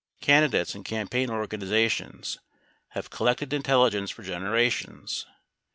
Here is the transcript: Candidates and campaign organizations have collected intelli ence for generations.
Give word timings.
Candidates 0.19 0.73
and 0.73 0.83
campaign 0.83 1.29
organizations 1.29 2.39
have 2.93 3.11
collected 3.11 3.51
intelli 3.51 3.93
ence 3.93 4.09
for 4.09 4.23
generations. 4.23 5.27